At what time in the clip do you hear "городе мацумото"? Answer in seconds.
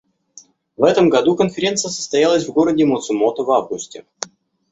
2.53-3.43